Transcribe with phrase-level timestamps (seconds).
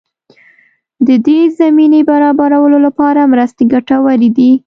[1.07, 4.51] د دې زمینې برابرولو لپاره مرستې ګټورې دي.